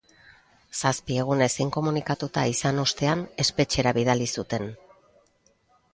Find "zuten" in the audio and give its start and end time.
4.41-4.71